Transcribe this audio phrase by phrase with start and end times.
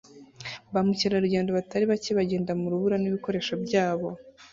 [0.73, 4.07] Ba mukerarugendo batari bake bagenda mu rubura nibikoresho byabo